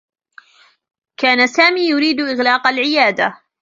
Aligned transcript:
كان 1.17 1.47
سامي 1.47 1.89
يريد 1.89 2.19
إغلاق 2.21 2.67
العيادة. 2.67 3.41